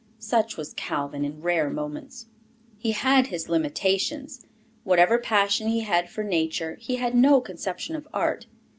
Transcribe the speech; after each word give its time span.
Such 0.17 0.57
was 0.57 0.73
Calvin 0.73 1.23
in 1.23 1.43
rare 1.43 1.69
moments. 1.69 2.25
He 2.79 2.93
had 2.93 3.27
his 3.27 3.49
limitations. 3.49 4.43
Whatever 4.83 5.19
passion 5.19 5.67
he 5.67 5.81
had 5.81 6.09
for 6.09 6.23
nature, 6.23 6.79
he 6.81 6.95
had 6.95 7.13
no 7.13 7.39
conception 7.39 7.95
of 7.95 8.07
art. 8.11 8.47